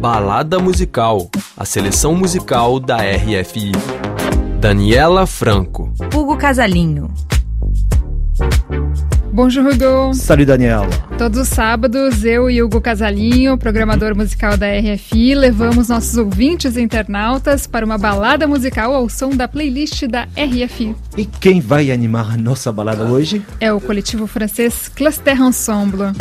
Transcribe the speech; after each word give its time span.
Balada 0.00 0.58
Musical, 0.58 1.30
a 1.56 1.64
seleção 1.64 2.14
musical 2.14 2.78
da 2.78 2.98
RFI. 2.98 3.72
Daniela 4.60 5.26
Franco. 5.26 5.92
Hugo 6.14 6.36
Casalinho. 6.36 7.10
Bonjour, 9.32 9.66
Hugo. 9.66 10.14
Salut, 10.14 10.46
Daniel. 10.46 10.86
Todos 11.16 11.40
os 11.40 11.48
sábados, 11.48 12.24
eu 12.24 12.50
e 12.50 12.62
Hugo 12.62 12.80
Casalinho, 12.80 13.56
programador 13.56 14.14
musical 14.14 14.56
da 14.56 14.66
RFI, 14.66 15.34
levamos 15.34 15.88
nossos 15.88 16.16
ouvintes 16.16 16.76
e 16.76 16.82
internautas 16.82 17.66
para 17.66 17.84
uma 17.84 17.96
balada 17.96 18.46
musical 18.46 18.94
ao 18.94 19.08
som 19.08 19.30
da 19.30 19.48
playlist 19.48 20.06
da 20.06 20.24
RFI. 20.36 20.94
E 21.16 21.24
quem 21.24 21.60
vai 21.60 21.90
animar 21.90 22.36
nossa 22.36 22.70
balada 22.70 23.04
hoje? 23.04 23.42
É 23.60 23.72
o 23.72 23.80
coletivo 23.80 24.26
francês 24.26 24.88
Cluster 24.88 25.40
Ensemble. 25.40 26.12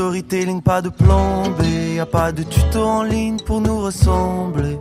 De 0.00 0.04
storytelling, 0.04 0.62
pas 0.62 0.80
de 0.80 0.88
plan 0.88 1.50
B, 1.58 1.96
y 1.96 2.00
a 2.00 2.06
pas 2.06 2.32
de 2.32 2.42
tuto 2.42 2.82
en 2.82 3.02
ligne 3.02 3.36
pour 3.44 3.60
nous 3.60 3.82
ressembler. 3.82 4.78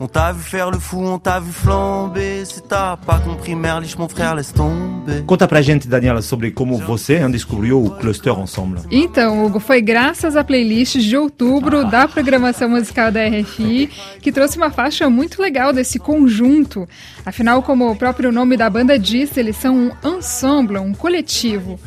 On 0.00 0.08
t'a 0.08 0.32
vu 0.32 0.42
faire 0.42 0.72
le 0.72 0.80
fou, 0.80 1.06
on 1.06 1.20
t'a 1.20 1.38
vu 1.38 1.52
flamber. 1.52 2.44
Se 2.44 2.58
t'as 2.58 2.96
pas 2.96 3.20
compris, 3.20 3.54
Merlich, 3.54 3.96
mon 3.96 4.08
frère, 4.08 4.34
laisse 4.34 4.52
tomber. 4.52 5.22
Conta 5.24 5.46
pra 5.46 5.62
gente, 5.62 5.86
Daniela, 5.86 6.20
sobre 6.20 6.50
como 6.50 6.78
você 6.78 7.20
descobriu 7.28 7.80
o 7.80 7.90
Cluster 7.92 8.36
Ensemble. 8.36 8.80
Então, 8.90 9.46
Hugo, 9.46 9.60
foi 9.60 9.80
graças 9.80 10.34
à 10.34 10.42
playlist 10.42 10.96
de 10.96 11.16
outubro 11.16 11.88
da 11.88 12.08
programação 12.08 12.68
musical 12.68 13.12
da 13.12 13.20
RFI 13.24 13.88
que 14.20 14.32
trouxe 14.32 14.56
uma 14.56 14.70
faixa 14.70 15.08
muito 15.08 15.40
legal 15.40 15.72
desse 15.72 16.00
conjunto. 16.00 16.88
Afinal, 17.24 17.62
como 17.62 17.88
o 17.88 17.94
próprio 17.94 18.32
nome 18.32 18.56
da 18.56 18.68
banda 18.68 18.98
diz, 18.98 19.36
eles 19.36 19.54
são 19.54 19.92
um 20.02 20.16
ensemble, 20.16 20.78
um 20.78 20.92
coletivo. 20.92 21.78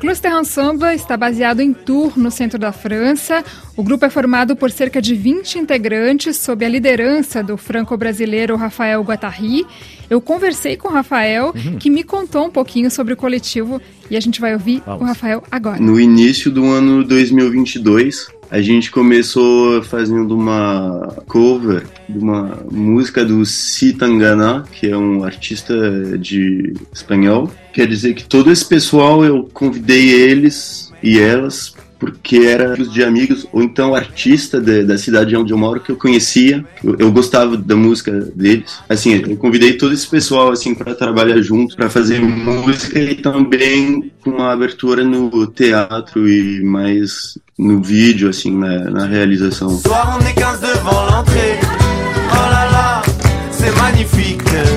Cluster 0.00 0.32
Ensemble 0.32 0.94
está 0.94 1.16
baseado 1.16 1.60
em 1.60 1.72
Tours, 1.72 2.14
no 2.14 2.30
centro 2.30 2.56
da 2.56 2.70
França. 2.70 3.44
O 3.76 3.82
grupo 3.82 4.04
é 4.04 4.10
formado 4.10 4.54
por 4.54 4.70
cerca 4.70 5.02
de 5.02 5.14
20 5.14 5.58
integrantes, 5.58 6.36
sob 6.36 6.64
a 6.64 6.68
liderança 6.68 7.42
do 7.42 7.56
franco-brasileiro 7.56 8.54
Rafael 8.54 9.02
Guattari. 9.02 9.66
Eu 10.08 10.20
conversei 10.20 10.76
com 10.76 10.88
o 10.88 10.92
Rafael, 10.92 11.52
uhum. 11.54 11.78
que 11.78 11.90
me 11.90 12.04
contou 12.04 12.46
um 12.46 12.50
pouquinho 12.50 12.90
sobre 12.92 13.14
o 13.14 13.16
coletivo, 13.16 13.82
e 14.08 14.16
a 14.16 14.20
gente 14.20 14.40
vai 14.40 14.52
ouvir 14.52 14.82
Vamos. 14.86 15.02
o 15.02 15.04
Rafael 15.04 15.42
agora. 15.50 15.80
No 15.80 15.98
início 15.98 16.48
do 16.48 16.64
ano 16.64 17.02
2022, 17.02 18.28
a 18.50 18.60
gente 18.60 18.90
começou 18.90 19.82
fazendo 19.82 20.34
uma 20.34 21.22
cover 21.26 21.84
de 22.08 22.18
uma 22.18 22.58
música 22.70 23.24
do 23.24 23.44
Citangana, 23.44 24.64
que 24.72 24.88
é 24.88 24.96
um 24.96 25.24
artista 25.24 25.74
de 26.18 26.74
espanhol. 26.92 27.50
Quer 27.72 27.86
dizer 27.86 28.14
que 28.14 28.24
todo 28.24 28.50
esse 28.50 28.64
pessoal 28.64 29.24
eu 29.24 29.48
convidei 29.52 30.10
eles 30.10 30.92
e 31.02 31.18
elas 31.18 31.74
porque 31.98 32.36
era 32.36 32.76
de 32.76 33.02
amigos 33.02 33.46
ou 33.52 33.62
então 33.62 33.94
artista 33.94 34.60
de, 34.60 34.84
da 34.84 34.96
cidade 34.96 35.36
onde 35.36 35.52
eu 35.52 35.58
moro 35.58 35.80
que 35.80 35.90
eu 35.90 35.96
conhecia. 35.96 36.64
Eu, 36.82 36.96
eu, 36.98 37.12
gostava 37.12 37.56
da 37.56 37.74
música 37.74 38.12
deles. 38.34 38.78
Assim, 38.88 39.14
eu 39.14 39.36
convidei 39.36 39.72
todo 39.72 39.92
esse 39.92 40.08
pessoal 40.08 40.52
assim 40.52 40.74
para 40.74 40.94
trabalhar 40.94 41.40
junto, 41.40 41.76
para 41.76 41.90
fazer 41.90 42.20
música 42.20 43.00
e 43.00 43.16
também 43.16 44.12
uma 44.24 44.52
abertura 44.52 45.02
no 45.02 45.46
teatro 45.48 46.28
e 46.28 46.62
mais 46.62 47.36
no 47.58 47.82
vídeo 47.82 48.28
assim 48.28 48.56
na, 48.56 48.90
na 48.90 49.06
realização. 49.06 49.80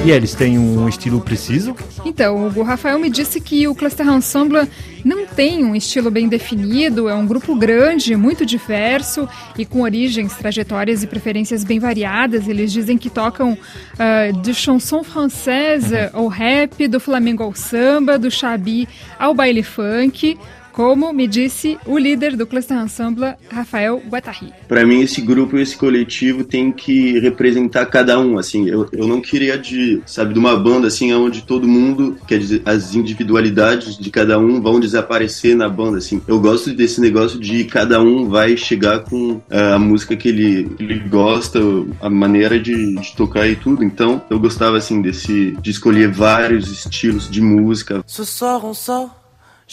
E 0.04 0.10
eles 0.10 0.34
têm 0.34 0.58
um 0.58 0.90
estilo 0.90 1.22
preciso? 1.22 1.76
Então, 2.04 2.52
o 2.56 2.64
Rafael 2.64 2.98
me 2.98 3.10
disse 3.10 3.40
que 3.40 3.68
o 3.68 3.76
Cluster 3.76 4.08
Ensemble 4.08 4.68
não 5.06 5.28
tem 5.28 5.64
um 5.64 5.76
estilo 5.76 6.10
bem 6.10 6.28
definido, 6.28 7.08
é 7.08 7.14
um 7.14 7.26
grupo 7.28 7.56
grande, 7.56 8.16
muito 8.16 8.44
diverso 8.46 9.30
e 9.58 9.64
com 9.64 9.82
origens, 9.82 10.34
trajetórias 10.34 11.04
e 11.04 11.08
preferências 11.08 11.64
bem 11.64 11.80
variadas. 11.80 12.48
Eles 12.48 12.72
dizem 12.72 12.98
que 12.98 13.12
tocam 13.12 13.54
uh, 13.54 14.42
de 14.42 14.54
chanson 14.56 15.04
francesa 15.04 16.10
ao 16.14 16.28
rap, 16.28 16.88
do 16.88 17.00
flamengo 17.00 17.44
ao 17.44 17.54
samba, 17.54 18.18
do 18.18 18.32
xabi 18.32 18.90
ao 19.20 19.36
baile 19.36 19.62
funk 19.62 20.38
como 20.72 21.14
me 21.14 21.28
disse 21.28 21.78
o 21.86 21.98
líder 21.98 22.36
do 22.36 22.48
Cluster 22.48 22.78
Ensemble, 22.78 23.36
Rafael 23.50 24.02
Guattari. 24.10 24.54
Para 24.68 24.86
mim, 24.86 25.02
esse 25.02 25.22
grupo, 25.22 25.58
esse 25.58 25.76
coletivo 25.76 26.44
tem 26.44 26.72
que 26.72 27.20
representar 27.20 27.86
cada 27.86 28.20
um, 28.20 28.38
assim, 28.38 28.68
eu, 28.68 28.88
eu 28.92 29.08
não 29.08 29.22
queria 29.22 29.58
de, 29.58 30.02
sabe, 30.06 30.34
de 30.34 30.40
uma 30.40 30.56
banda, 30.58 30.88
assim, 30.88 31.14
onde 31.14 31.44
todo 31.44 31.68
mundo, 31.68 32.18
quer 32.28 32.40
dizer, 32.40 32.62
as 32.66 32.96
individualidades 32.96 33.98
de 33.98 34.10
cada 34.10 34.40
um 34.40 34.62
vão 34.62 34.80
desaparecer 34.80 35.56
na 35.56 35.68
banda, 35.70 35.98
assim. 35.98 36.22
Eu 36.28 36.40
gosto 36.40 36.74
desse 36.74 37.02
negócio 37.02 37.40
de 37.40 37.64
cada 37.66 38.02
um 38.02 38.30
vai 38.30 38.56
chegar 38.56 39.00
com 39.00 39.34
uh, 39.34 39.44
a 39.76 39.80
música 39.80 40.16
que 40.16 40.30
ele, 40.30 40.72
ele 40.80 41.00
gosta, 41.00 41.60
a 42.02 42.10
maneira 42.10 42.60
de, 42.60 42.96
de, 42.96 43.16
tocar 43.16 43.48
e 43.48 43.56
tudo, 43.56 43.84
então 43.84 44.22
eu 44.30 44.40
gostava, 44.40 44.78
assim, 44.78 45.02
desse, 45.02 45.52
de 45.62 45.72
escolher 45.72 46.10
vários 46.10 46.72
estilos 46.72 47.30
de 47.30 47.42
música. 47.42 48.04
Ce 48.08 48.26
soir 48.26 48.66
on 48.66 48.74
sort 48.74 49.21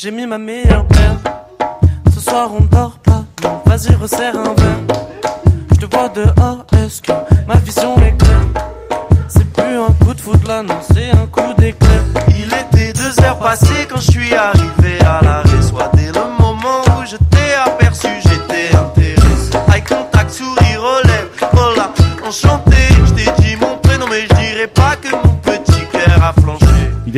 J'ai 0.00 0.12
mis 0.12 0.26
ma 0.26 0.38
meilleure 0.38 0.86
paire. 0.86 1.16
Ce 2.14 2.20
soir 2.20 2.50
on 2.56 2.60
dort 2.60 3.00
pas. 3.02 3.24
Vas-y, 3.66 3.96
resserre 3.96 4.38
un 4.38 4.54
verre. 4.54 4.78
Je 5.72 5.76
te 5.84 5.92
vois 5.92 6.08
dehors, 6.10 6.64
est-ce 6.74 7.02
que 7.02 7.10
ma 7.48 7.56
vision 7.56 7.96
est 7.96 8.16
claire? 8.16 8.46
C'est 9.26 9.52
plus 9.52 9.76
un 9.76 9.92
coup 10.04 10.14
de 10.14 10.20
foot 10.20 10.46
là, 10.46 10.62
non, 10.62 10.76
c'est 10.88 11.10
un 11.10 11.26
coup 11.26 11.52
d'éclair. 11.58 12.04
Il 12.28 12.46
était 12.46 12.92
deux 12.92 13.24
heures 13.24 13.40
passées 13.40 13.88
quand 13.90 13.98
je 13.98 14.12
suis 14.12 14.32
arrivé 14.32 14.57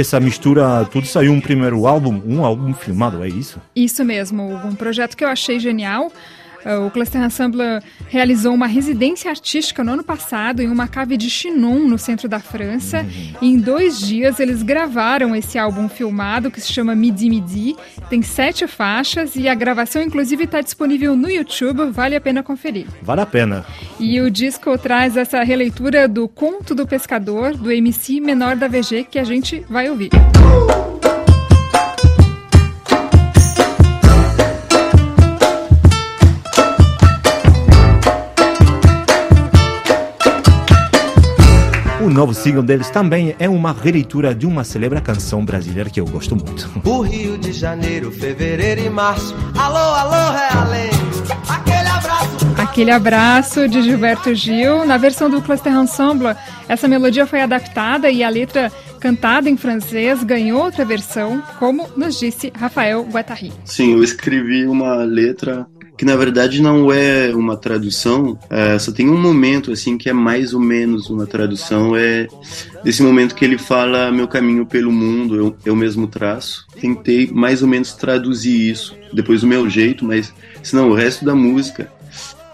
dessa 0.00 0.18
mistura 0.18 0.88
tudo 0.90 1.06
saiu 1.06 1.30
um 1.30 1.40
primeiro 1.42 1.86
álbum, 1.86 2.22
um 2.26 2.42
álbum 2.42 2.72
filmado, 2.72 3.22
é 3.22 3.28
isso? 3.28 3.60
Isso 3.76 4.02
mesmo, 4.02 4.42
um 4.42 4.74
projeto 4.74 5.14
que 5.14 5.22
eu 5.22 5.28
achei 5.28 5.60
genial. 5.60 6.10
É, 6.64 6.76
o 6.76 6.90
Cluster 6.90 7.22
Ensemble 7.22 7.80
realizou 8.08 8.54
uma 8.54 8.66
residência 8.66 9.30
artística 9.30 9.82
no 9.82 9.92
ano 9.92 10.04
passado 10.04 10.60
em 10.60 10.68
uma 10.68 10.86
cave 10.88 11.16
de 11.16 11.30
Chinon, 11.30 11.80
no 11.80 11.98
centro 11.98 12.28
da 12.28 12.40
França. 12.40 13.00
Uhum. 13.00 13.32
E 13.42 13.52
em 13.52 13.58
dois 13.58 14.00
dias 14.00 14.40
eles 14.40 14.62
gravaram 14.62 15.34
esse 15.34 15.58
álbum 15.58 15.88
filmado 15.88 16.50
que 16.50 16.60
se 16.60 16.72
chama 16.72 16.94
Midi 16.94 17.28
Midi. 17.30 17.76
Tem 18.08 18.22
sete 18.22 18.66
faixas 18.66 19.36
e 19.36 19.48
a 19.48 19.54
gravação, 19.54 20.02
inclusive, 20.02 20.44
está 20.44 20.60
disponível 20.60 21.16
no 21.16 21.30
YouTube. 21.30 21.90
Vale 21.90 22.16
a 22.16 22.20
pena 22.20 22.42
conferir. 22.42 22.86
Vale 23.02 23.20
a 23.20 23.26
pena. 23.26 23.64
E 23.98 24.20
o 24.20 24.30
disco 24.30 24.76
traz 24.78 25.16
essa 25.16 25.42
releitura 25.42 26.06
do 26.06 26.28
Conto 26.28 26.74
do 26.74 26.86
Pescador, 26.86 27.56
do 27.56 27.70
MC 27.70 28.20
Menor 28.20 28.56
da 28.56 28.68
VG, 28.68 29.06
que 29.10 29.18
a 29.18 29.24
gente 29.24 29.64
vai 29.68 29.88
ouvir. 29.88 30.10
Uh! 30.14 30.99
Novo 42.10 42.34
single 42.34 42.62
deles 42.62 42.90
também 42.90 43.34
é 43.38 43.48
uma 43.48 43.72
releitura 43.72 44.34
de 44.34 44.46
uma 44.46 44.64
celebre 44.64 45.00
canção 45.00 45.44
brasileira 45.44 45.88
que 45.88 46.00
eu 46.00 46.04
gosto 46.04 46.36
muito. 46.36 46.70
O 46.84 47.00
Rio 47.00 47.38
de 47.38 47.52
Janeiro, 47.52 48.10
fevereiro 48.10 48.80
e 48.80 48.90
março. 48.90 49.34
Alô, 49.56 49.76
alô, 49.76 50.32
realengo. 50.32 50.94
Aquele 51.48 51.88
abraço. 51.88 52.46
Aquele 52.58 52.90
abraço 52.90 53.68
de 53.68 53.82
Gilberto 53.82 54.34
Gil. 54.34 54.84
Na 54.84 54.96
versão 54.96 55.30
do 55.30 55.40
Cluster 55.40 55.72
Ensemble, 55.72 56.34
essa 56.68 56.86
melodia 56.86 57.26
foi 57.26 57.40
adaptada 57.40 58.10
e 58.10 58.22
a 58.22 58.28
letra 58.28 58.70
cantada 59.00 59.48
em 59.48 59.56
francês 59.56 60.22
ganhou 60.22 60.62
outra 60.62 60.84
versão, 60.84 61.42
como 61.58 61.88
nos 61.96 62.18
disse 62.18 62.52
Rafael 62.54 63.02
Guattari. 63.10 63.52
Sim, 63.64 63.94
eu 63.94 64.04
escrevi 64.04 64.66
uma 64.66 64.96
letra 64.96 65.66
que 66.00 66.04
na 66.06 66.16
verdade 66.16 66.62
não 66.62 66.90
é 66.90 67.30
uma 67.34 67.58
tradução, 67.58 68.38
é, 68.48 68.78
só 68.78 68.90
tem 68.90 69.10
um 69.10 69.20
momento 69.20 69.70
assim 69.70 69.98
que 69.98 70.08
é 70.08 70.14
mais 70.14 70.54
ou 70.54 70.60
menos 70.60 71.10
uma 71.10 71.26
tradução, 71.26 71.94
é 71.94 72.26
desse 72.82 73.02
momento 73.02 73.34
que 73.34 73.44
ele 73.44 73.58
fala 73.58 74.10
meu 74.10 74.26
caminho 74.26 74.64
pelo 74.64 74.90
mundo, 74.90 75.36
eu, 75.36 75.56
eu 75.62 75.76
mesmo 75.76 76.06
traço. 76.06 76.66
Tentei 76.80 77.26
mais 77.26 77.60
ou 77.60 77.68
menos 77.68 77.92
traduzir 77.92 78.70
isso, 78.70 78.96
depois 79.12 79.42
do 79.42 79.46
meu 79.46 79.68
jeito, 79.68 80.02
mas 80.02 80.32
senão 80.62 80.88
o 80.88 80.94
resto 80.94 81.22
da 81.22 81.34
música 81.34 81.92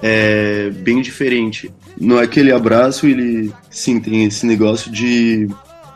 é 0.02 0.70
bem 0.70 1.00
diferente. 1.00 1.72
No 2.00 2.18
aquele 2.18 2.50
abraço 2.50 3.06
ele 3.06 3.52
sim 3.70 4.00
tem 4.00 4.24
esse 4.24 4.44
negócio 4.44 4.90
de 4.90 5.48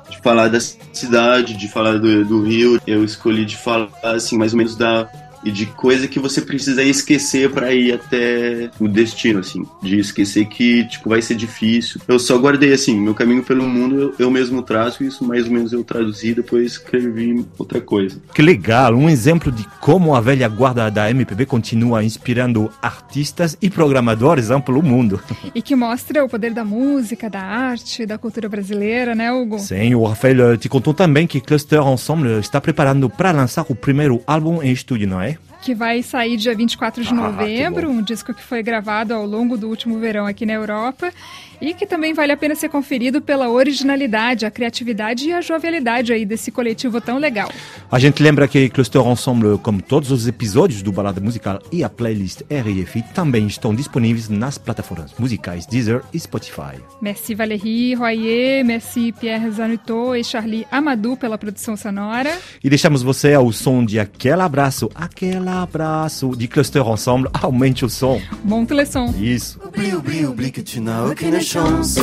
de 0.08 0.18
falar 0.22 0.48
da 0.48 0.60
cidade, 0.60 1.56
de 1.56 1.68
falar 1.68 1.98
do, 1.98 2.24
do 2.24 2.42
Rio. 2.44 2.80
Eu 2.86 3.04
escolhi 3.04 3.44
de 3.44 3.56
falar 3.56 3.90
assim 4.02 4.38
mais 4.38 4.52
ou 4.52 4.58
menos 4.58 4.76
da 4.76 5.08
e 5.44 5.50
de 5.50 5.66
coisa 5.66 6.08
que 6.08 6.18
você 6.18 6.40
precisa 6.40 6.82
esquecer 6.82 7.50
para 7.50 7.72
ir 7.72 7.94
até 7.94 8.70
o 8.78 8.88
destino, 8.88 9.40
assim. 9.40 9.64
De 9.82 9.98
esquecer 9.98 10.46
que, 10.46 10.86
tipo, 10.88 11.08
vai 11.08 11.22
ser 11.22 11.34
difícil. 11.34 12.00
Eu 12.06 12.18
só 12.18 12.38
guardei, 12.38 12.72
assim, 12.72 13.00
meu 13.00 13.14
caminho 13.14 13.42
pelo 13.42 13.66
mundo 13.66 14.00
eu, 14.00 14.14
eu 14.18 14.30
mesmo 14.30 14.62
traço, 14.62 15.04
isso 15.04 15.24
mais 15.24 15.46
ou 15.46 15.52
menos 15.52 15.72
eu 15.72 15.82
traduzi, 15.82 16.34
depois 16.34 16.72
escrevi 16.72 17.44
outra 17.58 17.80
coisa. 17.80 18.20
Que 18.34 18.42
legal, 18.42 18.94
um 18.94 19.08
exemplo 19.08 19.50
de 19.50 19.66
como 19.80 20.14
a 20.14 20.20
velha 20.20 20.48
guarda 20.48 20.90
da 20.90 21.10
MPB 21.10 21.46
continua 21.46 22.04
inspirando 22.04 22.70
artistas 22.82 23.56
e 23.60 23.70
programadores 23.70 24.48
pelo 24.64 24.82
mundo. 24.82 25.20
E 25.52 25.62
que 25.62 25.74
mostra 25.74 26.24
o 26.24 26.28
poder 26.28 26.52
da 26.52 26.64
música, 26.64 27.28
da 27.28 27.40
arte, 27.40 28.06
da 28.06 28.16
cultura 28.16 28.48
brasileira, 28.48 29.14
né, 29.14 29.32
Hugo? 29.32 29.58
Sim, 29.58 29.94
o 29.94 30.04
Rafael 30.04 30.56
te 30.56 30.68
contou 30.68 30.94
também 30.94 31.26
que 31.26 31.40
Cluster 31.40 31.80
Ensemble 31.80 32.38
está 32.38 32.60
preparando 32.60 33.10
para 33.10 33.32
lançar 33.32 33.64
o 33.68 33.74
primeiro 33.74 34.22
álbum 34.26 34.62
em 34.62 34.70
estúdio, 34.70 35.08
não 35.08 35.20
é? 35.20 35.29
bye. 35.34 35.59
Que 35.60 35.74
vai 35.74 36.02
sair 36.02 36.36
dia 36.36 36.54
24 36.54 37.02
de 37.02 37.10
ah, 37.10 37.14
novembro, 37.14 37.90
um 37.90 38.02
disco 38.02 38.32
que 38.32 38.42
foi 38.42 38.62
gravado 38.62 39.14
ao 39.14 39.26
longo 39.26 39.56
do 39.56 39.68
último 39.68 39.98
verão 39.98 40.26
aqui 40.26 40.46
na 40.46 40.54
Europa 40.54 41.12
e 41.60 41.74
que 41.74 41.86
também 41.86 42.14
vale 42.14 42.32
a 42.32 42.36
pena 42.36 42.54
ser 42.54 42.68
conferido 42.68 43.20
pela 43.20 43.48
originalidade, 43.50 44.46
a 44.46 44.50
criatividade 44.50 45.28
e 45.28 45.32
a 45.32 45.40
jovialidade 45.40 46.12
aí 46.12 46.24
desse 46.24 46.50
coletivo 46.50 47.00
tão 47.00 47.18
legal. 47.18 47.50
A 47.90 47.98
gente 47.98 48.22
lembra 48.22 48.48
que 48.48 48.68
Cluster 48.70 49.06
Ensemble, 49.06 49.58
como 49.58 49.82
todos 49.82 50.10
os 50.10 50.26
episódios 50.26 50.82
do 50.82 50.90
Balada 50.90 51.20
Musical 51.20 51.60
e 51.70 51.84
a 51.84 51.90
playlist 51.90 52.42
RFI, 52.42 53.04
também 53.14 53.46
estão 53.46 53.74
disponíveis 53.74 54.28
nas 54.28 54.56
plataformas 54.56 55.12
musicais 55.18 55.66
Deezer 55.66 56.02
e 56.12 56.18
Spotify. 56.18 56.80
Merci 57.02 57.34
Valérie 57.34 57.94
Royer, 57.94 58.64
merci 58.64 59.12
Pierre 59.12 59.50
Zanuto 59.50 60.14
e 60.16 60.24
Charlie 60.24 60.66
Amadou 60.70 61.16
pela 61.16 61.36
produção 61.36 61.76
sonora. 61.76 62.38
E 62.62 62.70
deixamos 62.70 63.02
você 63.02 63.34
ao 63.34 63.52
som 63.52 63.84
de 63.84 63.98
aquele 63.98 64.40
abraço, 64.40 64.90
aquele 64.94 65.49
abraço 65.50 66.34
de 66.36 66.46
Cluster 66.46 66.80
Ensemble. 66.80 67.28
Aumente 67.42 67.84
o 67.84 67.88
som. 67.88 68.20
Monte 68.44 68.72
le 68.72 68.84
son. 68.86 69.12
Isso. 69.18 69.58
Oublie, 69.64 69.94
oublie, 69.94 70.26
oublie 70.26 70.52
que 70.52 70.62
tu 70.62 70.80
n'as 70.80 71.04
aucune 71.04 71.40
chance. 71.40 71.98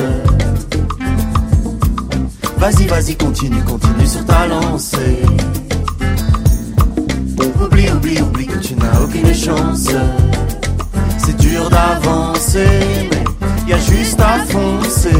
Vas-y, 2.57 2.87
vas-y, 2.87 3.15
continue, 3.15 3.61
continue 3.63 4.07
sur 4.07 4.25
ta 4.25 4.47
lancée. 4.47 5.21
Oublie, 7.61 7.89
oublie, 7.91 8.21
oublie 8.21 8.47
que 8.47 8.57
tu 8.57 8.75
n'as 8.75 9.01
aucune 9.01 9.33
chance. 9.33 9.89
C'est 11.17 11.37
dur 11.37 11.69
d'avancer, 11.69 12.67
mais 13.11 13.23
y 13.69 13.73
a 13.73 13.77
juste 13.77 14.19
à 14.19 14.39
foncer. 14.45 15.11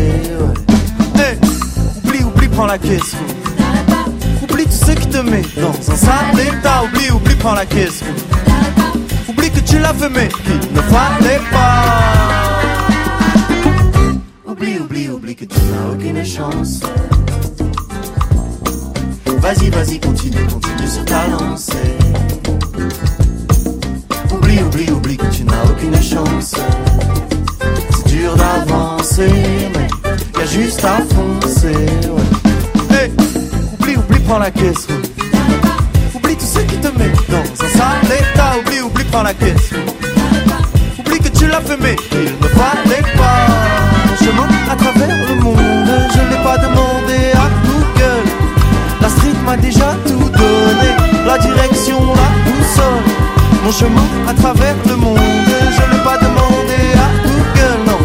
Ouais. 1.15 1.21
Hey, 1.21 1.37
oublie, 2.03 2.23
oublie, 2.23 2.47
prends 2.47 2.65
la 2.65 2.77
caisse. 2.77 3.15
La 7.53 7.65
caisse. 7.65 8.03
Oublie 9.27 9.51
que 9.51 9.59
tu 9.59 9.79
l'as 9.79 9.93
fait, 9.93 10.09
mais 10.09 10.27
qu'il 10.27 10.73
ne 10.73 10.81
fallait 10.81 11.41
pas. 11.51 12.59
Oublie, 14.45 14.79
oublie, 14.79 15.09
oublie 15.09 15.35
que 15.35 15.45
tu 15.45 15.59
n'as 15.59 15.93
aucune 15.93 16.25
chance. 16.25 16.81
Vas-y, 19.39 19.69
vas-y, 19.69 19.99
continue, 19.99 20.45
continue 20.51 20.87
sur 20.87 21.05
ta 21.05 21.27
lancée. 21.27 21.97
Oublie, 24.33 24.59
oublie, 24.63 24.91
oublie 24.91 25.17
que 25.17 25.27
tu 25.27 25.43
n'as 25.43 25.63
aucune 25.65 26.01
chance. 26.01 26.55
C'est 27.91 28.07
dur 28.07 28.35
d'avancer, 28.35 29.31
mais 29.73 29.87
y 30.39 30.41
a 30.41 30.45
juste 30.45 30.83
à 30.83 30.97
foncer. 31.13 31.85
Hey, 32.89 33.11
oublie, 33.79 33.95
oublie, 33.95 34.19
prends 34.25 34.39
la 34.39 34.51
caisse. 34.51 34.87
Prends 39.11 39.23
la 39.23 39.33
caisse. 39.33 39.71
Oublie 40.99 41.19
que 41.19 41.29
tu 41.29 41.47
l'as 41.47 41.61
fait, 41.61 41.77
mais 41.81 41.95
qu'il 41.95 42.33
ne 42.41 42.47
fallait 42.47 43.01
pas 43.15 43.47
chemin 44.19 44.47
à 44.71 44.75
travers 44.75 45.15
le 45.29 45.35
monde. 45.43 45.57
Je 46.13 46.21
n'ai 46.29 46.43
pas 46.43 46.57
demandé 46.57 47.31
à 47.33 47.47
Google. 47.65 48.27
La 49.01 49.09
street 49.09 49.39
m'a 49.45 49.57
déjà 49.57 49.95
tout 50.05 50.29
donné. 50.29 50.89
La 51.25 51.37
direction, 51.37 51.99
la 52.21 52.29
boussole. 52.45 53.05
Mon 53.63 53.71
chemin 53.71 54.07
à 54.27 54.33
travers 54.33 54.75
le 54.85 54.95
monde. 54.95 55.19
Je 55.77 55.95
n'ai 55.95 56.03
pas 56.03 56.17
demandé 56.17 56.79
à 56.95 57.07
Google, 57.23 57.79
non. 57.87 57.99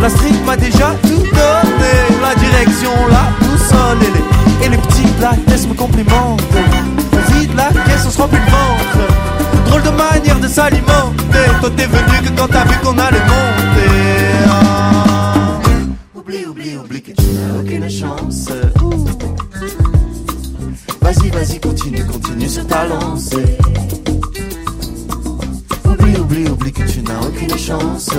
La 0.00 0.08
street 0.08 0.38
m'a 0.46 0.56
déjà 0.56 0.94
tout 1.02 1.24
donné. 1.38 1.92
La 2.22 2.34
direction, 2.34 2.92
la 3.10 3.24
boussole. 3.40 3.98
Et 4.02 4.12
les, 4.16 4.66
et 4.66 4.68
les 4.70 4.78
petits 4.78 5.08
me 5.68 5.74
complimentent. 5.74 6.42
Drôle 9.88 9.96
de 9.96 9.96
manière 9.96 10.40
de 10.40 10.48
s'alimenter. 10.48 11.48
Toi 11.60 11.70
t'es 11.76 11.86
venu 11.86 12.22
que 12.22 12.40
quand 12.40 12.48
t'as 12.48 12.64
vu 12.64 12.78
qu'on 12.82 12.98
allait 12.98 13.20
monter. 13.20 13.90
Ah. 14.48 15.60
Oublie, 16.14 16.46
oublie, 16.46 16.76
oublie 16.76 17.02
que 17.02 17.12
tu 17.12 17.22
n'as 17.22 17.60
aucune 17.60 17.90
chance. 17.90 18.48
Vas-y, 21.00 21.30
vas-y, 21.30 21.60
continue, 21.60 22.04
continue 22.04 22.48
sur 22.48 22.66
ta 22.66 22.86
lancée. 22.86 23.58
Oublie, 25.84 26.16
oublie, 26.18 26.48
oublie 26.48 26.72
que 26.72 26.82
tu 26.82 27.02
n'as 27.02 27.20
aucune 27.20 27.58
chance. 27.58 28.10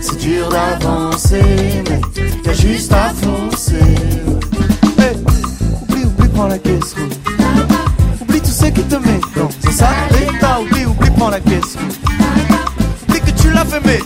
C'est 0.00 0.18
dur 0.18 0.48
d'avancer, 0.48 1.84
mais 1.88 2.00
t'as 2.42 2.54
juste 2.54 2.92
à 2.92 3.10
foncer. 3.10 3.94
Oublie, 4.26 6.04
oublie, 6.04 6.28
prends 6.28 6.48
la 6.48 6.58
caisse. 6.58 6.94
C'est 8.60 8.74
qui 8.74 8.82
te 8.82 8.96
met 8.96 9.18
dans 9.34 9.48
un 9.66 9.72
sale 9.72 9.88
état 10.20 10.60
où 10.60 10.68
t'es 10.68 10.84
oublié, 10.84 11.10
prends 11.16 11.30
la 11.30 11.40
caisse. 11.40 11.78
Dès 13.08 13.20
que 13.20 13.30
tu 13.30 13.50
l'as 13.50 13.64
fait, 13.64 13.80
mais 13.86 14.00